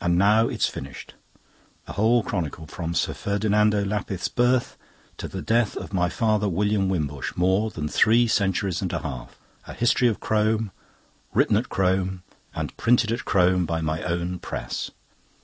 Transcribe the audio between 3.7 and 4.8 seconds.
Lapith's birth